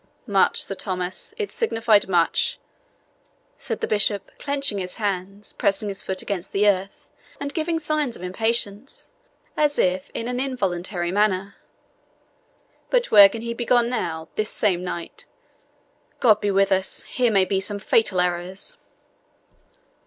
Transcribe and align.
"Much, 0.25 0.63
Sir 0.63 0.73
Thomas 0.73 1.35
it 1.37 1.51
signified 1.51 2.07
much," 2.09 2.57
said 3.55 3.81
the 3.81 3.87
bishop, 3.87 4.31
clenching 4.39 4.79
his 4.79 4.95
hands, 4.95 5.53
pressing 5.53 5.89
his 5.89 6.01
foot 6.01 6.23
against 6.23 6.53
the 6.53 6.67
earth, 6.67 7.11
and 7.39 7.53
giving 7.53 7.77
signs 7.77 8.15
of 8.15 8.23
impatience, 8.23 9.11
as 9.55 9.77
if 9.77 10.09
in 10.15 10.27
an 10.27 10.39
involuntary 10.39 11.11
manner. 11.11 11.53
"But 12.89 13.11
where 13.11 13.29
can 13.29 13.43
he 13.43 13.53
be 13.53 13.63
gone 13.65 13.89
now, 13.91 14.27
this 14.33 14.49
same 14.49 14.83
knight? 14.83 15.27
God 16.19 16.41
be 16.41 16.49
with 16.49 16.71
us 16.71 17.03
here 17.03 17.31
may 17.31 17.45
be 17.45 17.59
some 17.59 17.77
fatal 17.77 18.19
errors!" 18.19 18.79